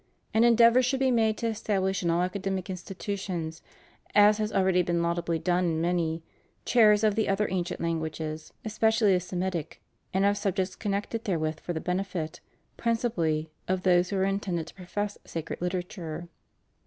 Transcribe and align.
And 0.33 0.43
endeavors 0.43 0.83
should 0.87 0.99
be 0.99 1.11
made 1.11 1.37
to 1.37 1.45
establish 1.47 2.01
in 2.01 2.09
all 2.09 2.23
academic 2.23 2.71
institutions— 2.71 3.61
as 4.15 4.39
has 4.39 4.51
already 4.51 4.81
been 4.81 5.03
laudably 5.03 5.37
done 5.37 5.63
in 5.65 5.79
many— 5.79 6.23
chairs 6.65 7.03
of 7.03 7.13
the 7.13 7.29
other 7.29 7.47
ancient 7.51 7.79
languages, 7.79 8.51
especially 8.65 9.13
the 9.13 9.19
Semitic, 9.19 9.79
and 10.11 10.25
of 10.25 10.37
subjects 10.37 10.75
connected 10.75 11.25
therewith, 11.25 11.59
for 11.59 11.73
the 11.73 11.79
benefit, 11.79 12.39
principally, 12.77 13.51
of 13.67 13.83
those 13.83 14.09
who 14.09 14.15
are 14.17 14.25
intended 14.25 14.65
to 14.65 14.73
profess 14.73 15.19
sacred 15.23 15.61
literature. 15.61 16.27